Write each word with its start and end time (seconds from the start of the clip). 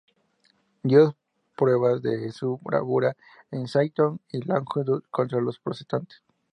Dio 0.81 1.15
pruebas 1.55 2.01
de 2.01 2.31
su 2.31 2.57
bravura 2.63 3.15
en 3.51 3.67
Saintonge 3.67 4.19
y 4.31 4.37
en 4.37 4.47
Languedoc 4.47 5.05
contra 5.11 5.39
los 5.39 5.59
protestantes. 5.59 6.23